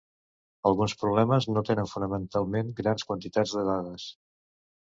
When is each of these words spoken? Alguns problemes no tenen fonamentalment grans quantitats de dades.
Alguns 0.69 0.95
problemes 1.01 1.47
no 1.57 1.63
tenen 1.69 1.89
fonamentalment 1.93 2.75
grans 2.83 3.07
quantitats 3.11 3.55
de 3.59 3.67
dades. 3.73 4.09